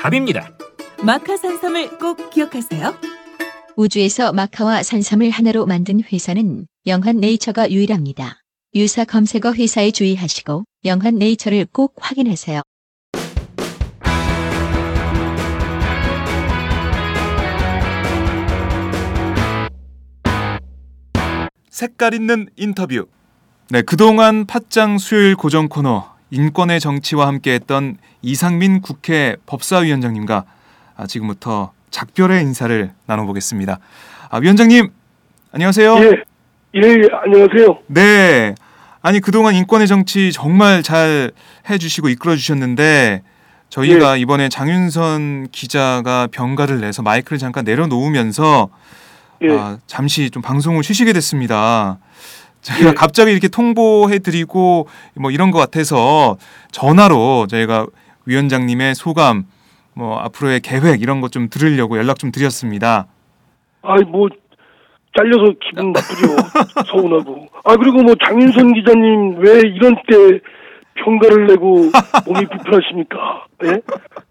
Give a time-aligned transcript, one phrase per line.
[0.00, 0.50] 답입니다.
[1.04, 2.94] 마카 산삼을 꼭 기억하세요.
[3.76, 8.40] 우주에서 마카와 산삼을 하나로 만든 회사는 영한 네이처가 유일합니다.
[8.74, 12.62] 유사 검색어 회사에 주의하시고 영한 네이처를 꼭 확인하세요.
[21.68, 23.06] 색깔 있는 인터뷰.
[23.68, 30.44] 네, 그동안 팟짱 수요일 고정 코너 인권의 정치와 함께했던 이상민 국회 법사위원장님과
[30.96, 33.78] 아, 지금부터 작별의 인사를 나눠보겠습니다.
[34.30, 34.90] 아, 위원장님
[35.52, 35.96] 안녕하세요.
[36.04, 36.10] 예,
[36.76, 37.78] 예, 안녕하세요.
[37.88, 38.54] 네.
[39.02, 41.32] 아니 그동안 인권의 정치 정말 잘
[41.68, 43.22] 해주시고 이끌어 주셨는데
[43.70, 48.68] 저희가 이번에 장윤선 기자가 병가를 내서 마이크를 잠깐 내려놓으면서
[49.42, 51.98] 예, 아, 잠시 좀 방송을 쉬시게 됐습니다.
[52.60, 52.94] 저희가 예.
[52.94, 56.36] 갑자기 이렇게 통보해드리고 뭐 이런 것 같아서
[56.72, 57.86] 전화로 저희가
[58.26, 59.44] 위원장님의 소감,
[59.94, 63.06] 뭐 앞으로의 계획 이런 것 좀 들으려고 연락 좀 드렸습니다.
[63.82, 64.28] 아이 뭐
[65.16, 66.26] 잘려서 기분 나쁘죠.
[66.90, 67.48] 서운하고.
[67.64, 70.40] 아 그리고 뭐 장윤선 기자님 왜 이런 때
[71.02, 71.90] 평가를 내고
[72.26, 73.46] 몸이 불편하십니까?
[73.64, 73.80] 예?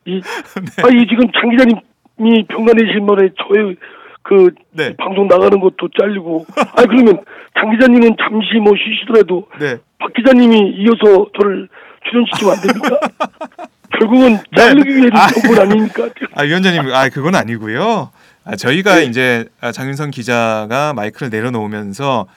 [0.06, 0.84] 이, 네.
[0.84, 3.76] 아이 지금 장 기자님이 평가 내신 말에 저의
[4.24, 6.46] 그 네, 방송 나가는 것도 잘리고.
[6.56, 7.24] 아 그러면
[7.56, 11.68] 장 기자님은 잠시 뭐 쉬시더라도 네, 박 기자님이 이어서 저를
[12.10, 13.00] 출연시키면 안 됩니까?
[13.98, 14.42] 결국은 네.
[14.56, 15.28] 자르기 위해 아.
[15.28, 16.10] 정권 아닙니까?
[16.36, 18.12] 아 위원장님, 아 그건 아니고요.
[18.46, 19.06] 아, 저희가 네.
[19.06, 22.28] 이제 아, 장윤선 기자가 마이크를 내려놓으면서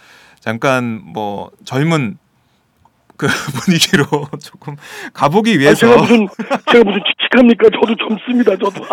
[0.40, 2.16] 잠깐 뭐 젊은
[3.22, 3.28] 그
[3.64, 4.04] 분위기로
[4.42, 4.74] 조금
[5.12, 6.26] 가보기 아, 위해서 제가 무슨
[6.72, 7.68] 제가 무슨 칙칙합니까?
[7.80, 8.56] 저도 젊습니다.
[8.56, 8.84] 저도.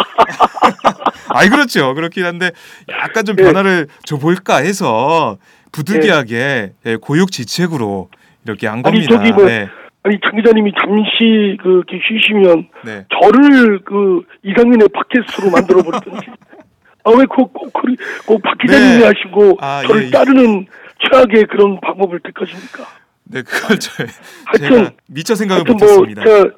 [1.34, 1.96] 아이 그렇죠.
[1.96, 2.52] 그렇긴 한데
[2.90, 3.44] 약간 좀 네.
[3.44, 5.38] 변화를 줘 볼까 해서
[5.72, 8.10] 부득이하게 예, 고육지책으로
[8.46, 9.16] 이렇게 한 아니, 겁니다.
[9.18, 9.68] 저기 뭐- 네.
[10.04, 13.06] 아니 장 기자님이 잠시 그 쉬시면 네.
[13.20, 16.28] 저를 그 이상민의 팟캐스트로 만들어 버리든지.
[17.04, 19.06] 아왜꼭꼭꼭박 기자님이 네.
[19.06, 20.12] 하시고 아, 저를 예, 예.
[20.12, 20.68] 따르는
[21.02, 22.86] 최악의 그런 방법을 택하십니까?
[23.32, 24.04] 네, 그걸 저
[24.46, 26.24] 하여튼- 제가 미처 생각을 뭐 못했습니다.
[26.24, 26.50] 제가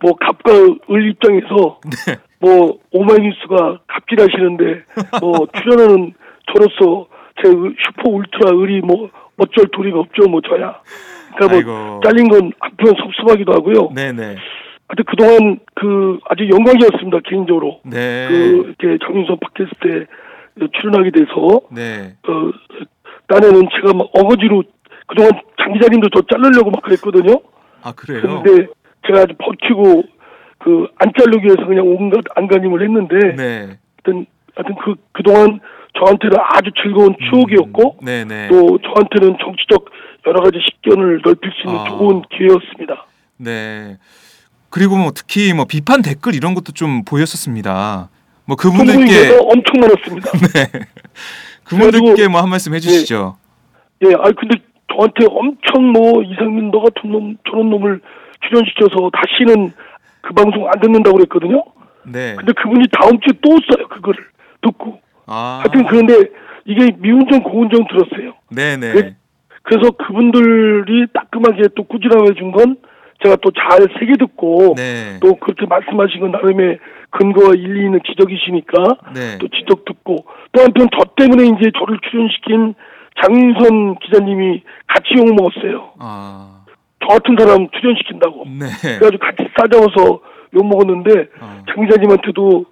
[0.00, 0.52] 뭐 갑과
[0.90, 2.16] 을 입장에서 네.
[2.40, 4.84] 뭐 오마이뉴스가 갑질하시는데
[5.20, 6.12] 뭐 출연하는
[6.52, 7.06] 저로서
[7.42, 10.80] 제 의- 슈퍼 울트라 을이 뭐 어쩔 도리가 없죠 뭐 저야.
[11.36, 12.00] 그러니까 뭐 아이고.
[12.04, 13.90] 잘린 건 한편 섭섭하기도 하고요.
[13.94, 14.22] 네네.
[14.88, 17.80] 하여튼 그동안 그 아주 영광이었습니다 개인적으로.
[17.84, 18.26] 네.
[18.28, 20.06] 그 이렇게 정윤선 팟캐스트에
[20.80, 22.14] 출연하게 돼서 네.
[22.28, 22.50] 어
[23.28, 24.62] 딴에는 제가 막 어거지로
[25.06, 27.40] 그동안 장 기자님도 저 자르려고 막 그랬거든요.
[27.82, 28.42] 아 그래요.
[28.42, 28.66] 근데
[29.06, 30.02] 제가 아주 버티고
[30.58, 33.78] 그 안 자르기 위해서 그냥 온갖 안간힘을 했는데 네.
[34.04, 35.58] 하여튼 하여튼 그 그동안
[35.98, 38.48] 저한테는 아주 즐거운 추억이었고 네네.
[38.48, 39.84] 또 저한테는 정치적
[40.26, 41.84] 여러 가지 식견을 넓힐 수 있는 아.
[41.88, 43.06] 좋은 기회였습니다.
[43.38, 43.98] 네.
[44.70, 48.08] 그리고 뭐 특히 뭐 비판 댓글 이런 것도 좀 보였었습니다.
[48.44, 50.30] 뭐 그분들께 엄청 많았습니다.
[50.54, 50.86] 네.
[51.64, 53.36] 그분들께 뭐 한 말씀 해주시죠.
[54.04, 54.56] 예, 아 근데
[54.94, 58.00] 저한테 엄청 뭐 이상민 너 같은 놈 저런 놈을
[58.46, 59.72] 출연시켜서 다시는
[60.20, 61.62] 그 방송 안 듣는다고 그랬거든요.
[62.04, 62.34] 네.
[62.36, 64.18] 근데 그분이 다음 주에 또 써요 그거를
[64.62, 65.00] 듣고.
[65.26, 65.62] 아.
[65.62, 66.30] 하여튼 그런데
[66.64, 68.34] 이게 미운정 고운정 들었어요.
[68.50, 68.92] 네네.
[68.92, 69.14] 그-
[69.64, 72.76] 그래서 그분들이 따끔하게 또 꾸지람해 준 건
[73.22, 75.18] 제가 또 잘 새겨 듣고 네.
[75.20, 76.78] 또 그렇게 말씀하신 건 나름의
[77.10, 78.82] 근거와 일리 있는 지적이시니까
[79.14, 79.38] 네.
[79.38, 82.74] 또 지적 듣고 또 한편 저 때문에 이제 저를 출연시킨
[83.20, 85.92] 장윤선 기자님이 같이 욕 먹었어요.
[85.98, 86.64] 아,
[87.00, 88.44] 저 같은 사람 출연시킨다고.
[88.46, 88.66] 네.
[88.98, 90.20] 그래가지고 같이 싸잡아서
[90.54, 91.62] 욕 먹었는데 어.
[91.66, 92.64] 장 기자님한테도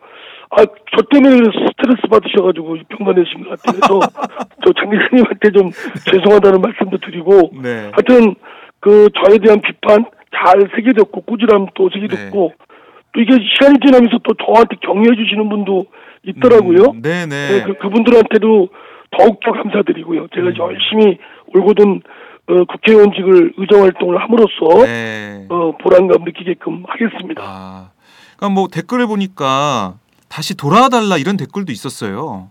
[0.50, 0.64] 아
[0.96, 3.78] 저 때문에 스트레스 받으셔가지고 평가 내신 것 같아요.
[3.78, 4.00] 그래서
[4.66, 5.70] 저장 기자님한테 좀
[6.10, 7.90] 죄송하다는 말씀도 드리고 네.
[7.92, 8.34] 하여튼
[8.81, 10.04] 그 저에 대한 비판
[10.34, 12.64] 잘 새겨졌고 꾸준함 또 새겨졌고 네.
[13.12, 15.87] 또 이게 시간이 지나면서 또 저한테 격려해 주시는 분도
[16.25, 16.82] 있더라고요.
[16.94, 17.26] 음, 네네.
[17.26, 18.69] 네, 그, 그분들한테도
[19.17, 20.29] 더욱더 감사드리고요.
[20.35, 20.55] 제가 음.
[20.59, 21.19] 열심히
[21.55, 22.03] 올고든
[22.49, 25.47] 어, 국회의원직을 의정 활동을 함으로써 네.
[25.49, 27.43] 어, 보람감 느끼게끔 하겠습니다.
[27.45, 27.91] 아,
[28.37, 29.95] 그러니까 뭐 댓글을 보니까
[30.29, 32.51] 다시 돌아달라 이런 댓글도 있었어요.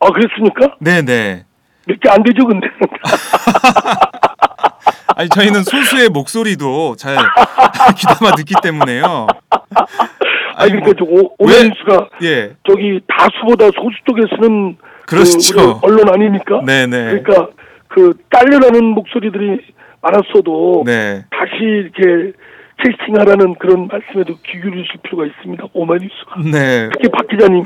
[0.00, 0.76] 아 그랬습니까?
[0.80, 1.44] 네네.
[1.86, 2.66] 몇 개 안 되죠, 근데.
[5.16, 7.16] 아니 저희는 소수의 목소리도 잘
[7.96, 9.26] 귀담아 듣기 때문에요.
[10.56, 14.76] 아니 뭐, 그러니까 저 오- 오연수가 예, 저기 다수보다 소수 쪽에 쓰는
[15.10, 15.80] 그렇죠.
[15.80, 16.62] 그 언론 아닙니까?
[16.64, 17.20] 네네.
[17.20, 17.48] 그러니까
[17.88, 19.60] 그 딸려라는 목소리들이
[20.00, 21.24] 많았어도 네.
[21.30, 22.32] 다시 이렇게
[22.82, 25.64] 캐스팅하라는 그런 말씀에도 귀 기울이실 필요가 있습니다.
[25.74, 26.40] 오마이뉴스가.
[26.50, 26.88] 네.
[26.92, 27.64] 특히 박 기자님이.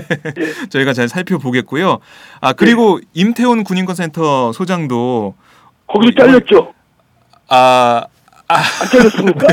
[0.70, 1.98] 저희가 잘 살펴보겠고요.
[2.40, 5.34] 아 그리고 임태훈 군인권센터 소장도
[5.88, 6.72] 거기서 이거- 잘렸죠?
[7.48, 8.02] 아,
[8.48, 9.46] 안 잘렸습니까?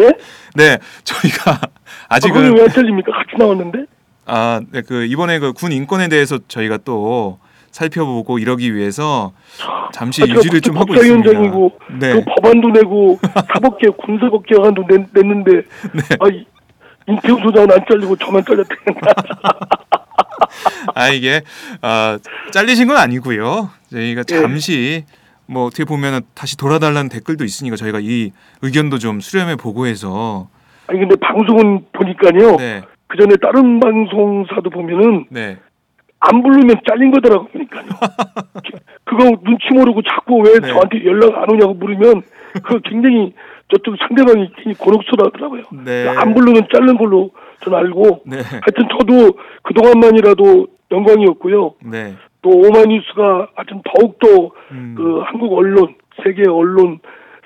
[0.00, 0.10] 예?
[0.56, 3.12] 네 저희가 아, 거기 아직은 왜안 잘립니까?
[3.12, 3.86] 같이 나왔는데?
[4.34, 7.38] 아, 네, 그 이번에 그 군 인권에 대해서 저희가 또
[7.70, 9.32] 살펴보고 이러기 위해서
[9.92, 11.16] 잠시 아, 유지를 좀 하고 있습니다.
[11.22, 12.12] 국회의원장이고 네.
[12.14, 13.18] 또 법안도 내고
[13.52, 15.52] 사법개 군사법개안도 냈, 냈는데
[15.92, 16.16] 네.
[16.20, 16.46] 아, 이-
[17.08, 19.12] 임태훈 소장은 안 잘리고 저만 잘렸다니까.
[20.94, 21.42] 아 이게
[21.80, 22.18] 아,
[22.52, 23.70] 잘리신 건 아니고요.
[23.90, 24.40] 저희가 예.
[24.40, 25.04] 잠시
[25.46, 28.30] 뭐 어떻게 보면은 다시 돌아달라는 댓글도 있으니까 저희가 이
[28.62, 30.48] 의견도 좀 수렴해 보고 해서
[30.86, 32.56] 아니 근데 방송은 보니까요.
[32.56, 35.58] 네, 그 전에 다른 방송사도 보면은 네,
[36.18, 37.84] 안 부르면 잘린 거더라고 보니까요.
[39.04, 40.68] 그거 눈치 모르고 자꾸 왜 네.
[40.68, 42.22] 저한테 연락 안 오냐고 물으면
[42.64, 43.34] 그 굉장히
[43.68, 45.62] 저쪽 상대방이 굉장히 곤혹스러워하더라고요.
[45.84, 46.08] 네.
[46.08, 51.74] 안 부르면 자른 걸로 저는 알고 네, 하여튼 저도 그동안만이라도 영광이었고요.
[51.84, 57.00] 네, 또 오마이뉴스가 하여튼 더욱더 음, 그 한국 언론, 세계 언론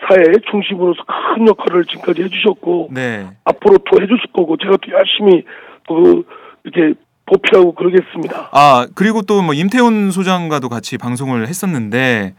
[0.08, 5.42] 사의 중심으로서 큰 역할을 지금까지 해주셨고 네, 앞으로 또 해주실 거고 제가 또 열심히
[5.88, 6.22] 또
[6.64, 8.50] 이렇게 보필하고 그러겠습니다.
[8.52, 12.34] 아 그리고 또 뭐 임태훈 소장과도 같이 방송을 했었는데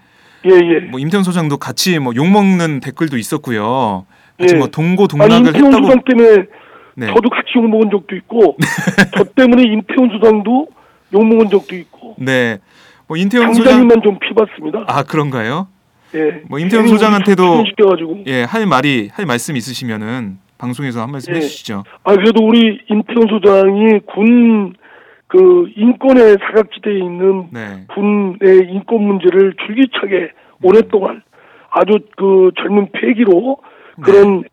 [0.46, 0.80] 예 예.
[0.92, 4.06] 뭐 임태훈 소장도 같이 뭐 욕 먹는 댓글도 있었고요.
[4.38, 4.58] 같이 예.
[4.58, 5.84] 뭐 아니 동고 동락을 임태훈 했다고.
[5.84, 6.46] 수장 때문에
[6.96, 7.08] 네.
[7.08, 8.56] 저도 같이 욕 먹은 적도 있고
[9.18, 10.68] 저 때문에 임태훈 수장도
[11.14, 12.60] 욕 먹은 적도 있고 네.
[13.08, 14.86] 뭐 임태훈 소장 장장님만 좀 피봤습니다.
[14.88, 15.68] 아 그런가요?
[16.16, 16.42] 예.
[16.48, 17.64] 뭐 임태훈 소장한테도
[18.28, 21.38] 예, 할 말이 할 말씀 있으시면은 방송에서 한 말씀 예.
[21.38, 21.84] 해주시죠.
[22.04, 24.74] 아 그래도 우리 임태훈 소장이 군
[25.28, 27.86] 그 인권의 사각지대에 있는 네.
[27.94, 30.32] 군의 인권 문제를 줄기차게
[30.64, 31.22] 오랫동안
[31.70, 33.58] 아주 그 젊은 패기로
[34.02, 34.44] 그런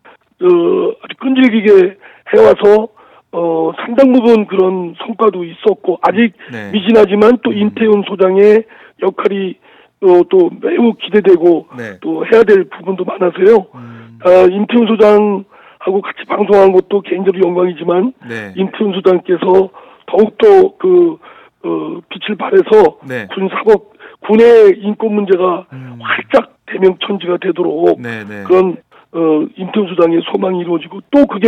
[0.41, 1.97] 어, 아주 끈질기게
[2.33, 2.89] 해와서
[3.31, 6.71] 어, 상당 부분 그런 성과도 있었고 아직 네.
[6.71, 8.65] 미진하지만 또 임태훈 소장의
[9.01, 9.57] 역할이
[10.01, 11.99] 어, 또 매우 기대되고 네.
[12.01, 13.65] 또 해야 될 부분도 많아서요.
[13.75, 18.53] 음, 아, 임태훈 소장하고 같이 방송한 것도 개인적으로 영광이지만 네.
[18.55, 19.69] 임태훈 소장께서
[20.07, 21.17] 더욱더 그
[21.63, 23.27] 어, 빛을 발해서 네.
[23.33, 23.93] 군 사법
[24.27, 25.97] 군의 인권 문제가 음.
[25.99, 28.43] 활짝 대명천지가 되도록 네, 네.
[28.43, 28.77] 그런
[29.15, 29.47] 어,
[29.89, 31.47] 소장의 소망이 이루어지고 또 그게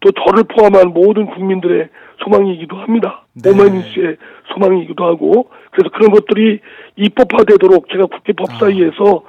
[0.00, 1.88] 또 저를 포함한 모든 국민들의
[2.24, 3.26] 소망이기도 합니다.
[3.34, 3.50] 네.
[3.50, 4.16] 오마이뉴스의
[4.52, 6.60] 소망이기도 하고 그래서 그런 것들이
[6.96, 9.22] 입법화되도록 제가 국회 법사위에서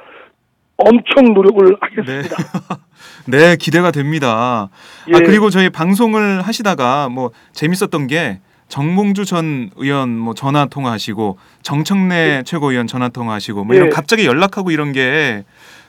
[0.77, 1.75] 엄청 노력을 네.
[1.79, 2.35] 하겠습니다.
[3.27, 4.69] 네, 기대가 됩니다.
[5.09, 5.17] 예.
[5.17, 8.39] 아, 그리고 저희 방송을 하시다가 뭐 재밌었던 게
[8.74, 13.89] 정몽주 전 의원 뭐 전화 통화하시고 정청래 최고위원 전화 통화하시고 뭐 이런 예.
[13.92, 15.44] 갑자기 연락하고 이런 게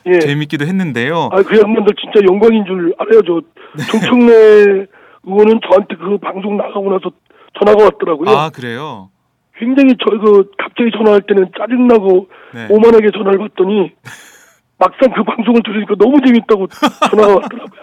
[0.05, 0.19] 예.
[0.19, 1.29] 재밌기도 했는데요.
[1.31, 3.21] 아, 그 양반들 진짜 영광인 줄 알아요.
[3.25, 3.41] 저
[3.75, 3.85] 네.
[3.89, 4.85] 정청래
[5.25, 7.09] 의원은 저한테 그 방송 나가고 나서
[7.57, 8.29] 전화가 왔더라고요.
[8.29, 9.09] 아, 그래요.
[9.57, 12.67] 굉장히 저 그 갑자기 전화할 때는 짜증나고 네.
[12.69, 13.93] 오만하게 전화를 받더니
[14.77, 16.67] 막상 그 방송을 들으니까 너무 재밌다고
[17.09, 17.81] 전화가 왔더라고요.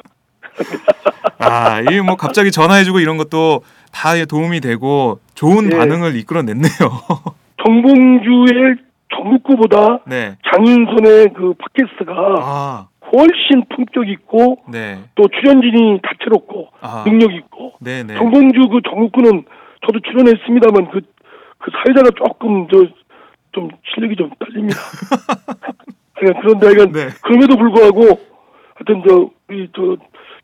[1.39, 5.77] 아, 이뭐 갑자기 전화해주고 이런 것도 다 도움이 되고 좋은 예.
[5.77, 6.71] 반응을 이끌어냈네요.
[7.65, 8.77] 정봉주의
[9.15, 10.37] 전국구보다 네.
[10.51, 14.99] 장윤선의 그 팟캐스트가 아, 훨씬 품격 있고 네.
[15.15, 17.05] 또 출연진이 다채롭고 아.
[17.07, 18.15] 능력 있고 네, 네.
[18.15, 19.45] 정봉주 그 전국구는
[19.87, 21.01] 저도 출연했습니다만 그,
[21.59, 23.03] 그 사회자가 조금 저
[23.53, 24.77] 좀 실력이 좀 딸립니다.
[26.15, 27.09] 그런데 하여간 네.
[27.23, 28.21] 그럼에도 불구하고
[28.75, 29.97] 하여튼 저 우리 저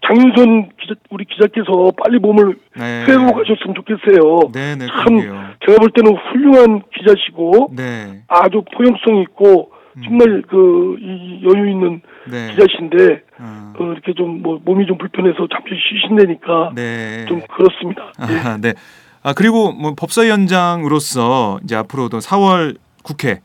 [0.06, 3.04] 장윤선 기자, 우리 기자께서 빨리 몸을 네.
[3.06, 4.40] 회복하셨으면 좋겠어요.
[4.52, 5.44] 네, 네, 참 그러게요.
[5.66, 8.22] 제가 볼 때는 훌륭한 기자시고 네.
[8.28, 10.02] 아주 포용성 있고 음.
[10.04, 12.00] 정말 그 이 여유 있는
[12.30, 12.50] 네.
[12.54, 17.26] 기자신데 어, 어, 이렇게 좀 뭐 몸이 좀 불편해서 잠시 쉬신다니까 네.
[17.28, 18.12] 좀 그렇습니다.
[18.30, 18.38] 예.
[18.48, 18.74] 아, 네.
[19.22, 23.40] 아 그리고 뭐 법사위원장으로서 이제 앞으로도 4월 국회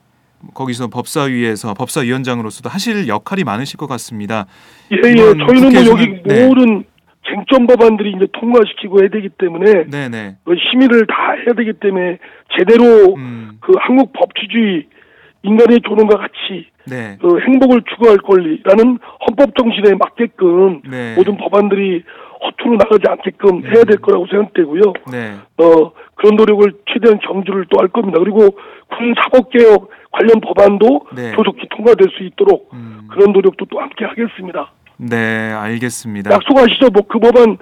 [0.53, 4.45] 거기서 법사위에서 법사위원장으로서도 하실 역할이 많으실 것 같습니다.
[4.91, 5.01] 예, 예.
[5.01, 6.47] 저희는 뭐 여기 네.
[6.47, 6.83] 모든
[7.25, 10.35] 쟁점 법안들이 이제 통과시키고 해야 되기 때문에 네, 네.
[10.43, 12.19] 그 심의를 다 해야 되기 때문에
[12.57, 13.57] 제대로 음.
[13.61, 14.87] 그 한국 법치주의
[15.43, 17.17] 인간의 존엄과 같이 네.
[17.21, 21.15] 그 행복을 추구할 권리라는 헌법 정신에 맞게끔 네.
[21.15, 22.03] 모든 법안들이
[22.43, 24.81] 허투루 나가지 않게끔 해야 될 거라고 생각되고요.
[25.11, 25.35] 네.
[25.57, 28.19] 어 그런 노력을 최대한 경주를 또 할 겁니다.
[28.19, 28.39] 그리고
[28.89, 31.31] 군 사법 개혁 관련 법안도 네.
[31.35, 33.07] 조속히 통과될 수 있도록 음.
[33.09, 34.71] 그런 노력도 또 함께 하겠습니다.
[35.10, 36.31] 네, 알겠습니다.
[36.31, 36.89] 약속하시죠.
[36.89, 37.57] 뭐 그 법안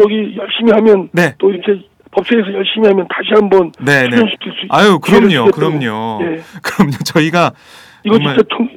[0.00, 1.34] 저기 열심히 하면 네.
[1.38, 4.10] 또 이렇게 법사에서 열심히 하면 다시 한번 네, 네.
[4.10, 4.68] 실현시킬 수 있.
[4.70, 5.50] 아유, 그럼요.
[5.50, 6.20] 그럼요.
[6.22, 6.40] 예.
[6.62, 6.92] 그럼요.
[7.04, 7.52] 저희가
[8.04, 8.68] 이거 정말- 진짜 청,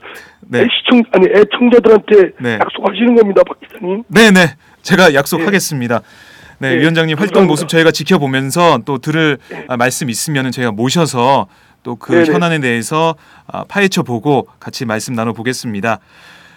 [0.50, 0.68] 네.
[0.68, 2.54] 시청 아니 애청자들한테 네.
[2.60, 4.04] 약속하시는 겁니다, 박 기자님.
[4.08, 4.56] 네, 네.
[4.82, 6.02] 제가 약속하겠습니다.
[6.60, 7.48] 네, 네, 위원장님 활동.
[7.48, 9.38] 모습 저희가 지켜보면서 또 들을
[9.68, 11.48] 아, 말씀 있으면은 저희가 모셔서
[11.84, 12.32] 또그 네, 네.
[12.34, 13.16] 현안에 대해서
[13.48, 16.00] 아, 파헤쳐 보고 같이 말씀 나눠 보겠습니다.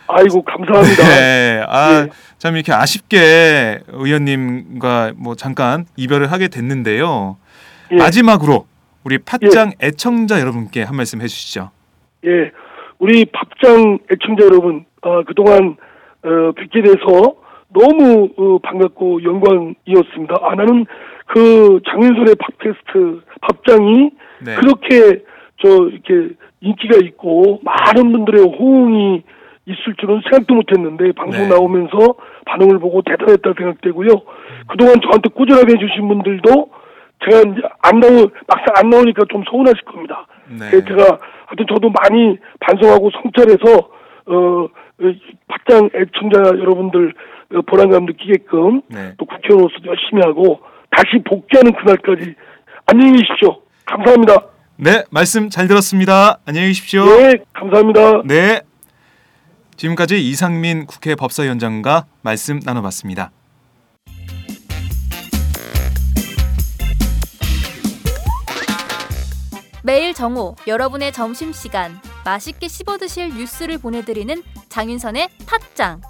[0.07, 1.09] 아이고 감사합니다.
[1.09, 1.65] 네.
[1.69, 2.11] 아, 네.
[2.39, 7.37] 참 이렇게 아쉽게 의원님과 뭐 잠깐 이별을 하게 됐는데요.
[7.93, 7.97] 예.
[7.97, 8.67] 마지막으로
[9.05, 11.71] 우리 팟짱 애청자 여러분께 한 말씀 해주시죠.
[12.27, 12.51] 예,
[12.99, 15.77] 우리 밥장 애청자 여러분, 어, 그동안
[16.23, 17.37] 어, 뵙게 돼서
[17.69, 20.37] 너무 어, 반갑고 영광이었습니다.
[20.41, 20.87] 아, 나는
[21.27, 24.55] 그 장윤선의 팟캐스트 밥장이 네.
[24.57, 25.23] 그렇게
[25.63, 29.23] 저 이렇게 인기가 있고 많은 분들의 호응이
[29.67, 31.49] 있을 줄은 생각도 못했는데 방송 네.
[31.49, 32.15] 나오면서
[32.47, 34.09] 반응을 보고 대단했다 생각되고요.
[34.69, 36.71] 그동안 저한테 꾸준하게 해주신 분들도
[37.25, 40.27] 제가 이제 안 나오 막상 안 나오니까 좀 서운하실 겁니다.
[40.49, 40.67] 네.
[40.67, 43.89] 예, 제가 하여튼 저도 많이 반성하고 성찰해서
[44.27, 44.69] 어
[45.49, 47.15] 박장 애청자 여러분들
[47.55, 49.15] 어, 보람감 느끼게끔 네.
[49.17, 52.35] 또 국회의원으로서 열심히 하고 다시 복귀하는 그날까지
[52.87, 53.61] 안녕히 계십시오.
[53.87, 54.49] 감사합니다.
[54.77, 56.39] 네, 말씀 잘 들었습니다.
[56.47, 57.05] 안녕히 계십시오.
[57.05, 58.23] 네, 감사합니다.
[58.25, 58.61] 네.
[59.77, 63.33] 지금까지 이상민 국회 법사위원장과 말씀 나눠봤습니다.
[69.83, 76.01] 매일 정오 여러분의 점심 시간 맛있게 씹어 드실 뉴스를 보내드리는 장윤선의 팟짱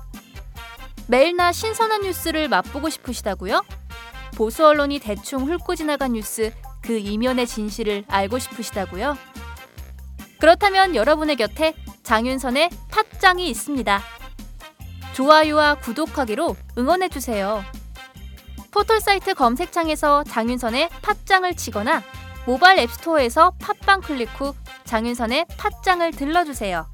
[1.09, 3.63] 매일나 신선한 뉴스를 맛보고 싶으시다고요?
[4.37, 6.53] 보수 언론이 대충 훑고 지나간 뉴스
[6.83, 9.17] 그 이면의 진실을 알고 싶으시다고요?
[10.39, 11.75] 그렇다면 여러분의 곁에
[12.05, 14.03] 장윤선의 팟짱이 있습니다.
[15.15, 17.65] 좋아요와 구독하기로 응원해주세요.
[18.71, 22.03] 포털사이트 검색창에서 장윤선의 팟짱을 치거나
[22.47, 26.87] 모바일 앱스토어에서 팟빵 클릭 후 장윤선의 팟짱을 들러주세요.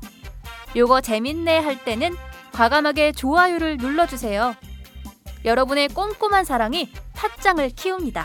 [0.76, 2.14] 요거 재밌네 할 때는
[2.52, 4.54] 과감하게 좋아요를 눌러주세요.
[5.44, 8.24] 여러분의 꼼꼼한 사랑이 팟짱을 키웁니다.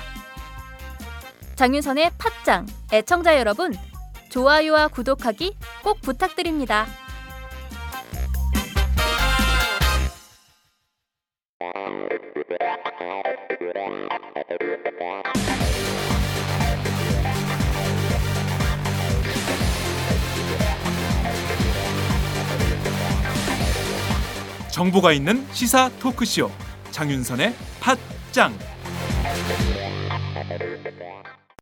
[1.56, 3.74] 장윤선의 팟짱 애청자 여러분
[4.36, 6.86] 좋아요와 구독하기 꼭 부탁드립니다.
[24.70, 26.52] 정보가 있는 시사 토크쇼
[26.92, 28.75] 장윤선의 팟짱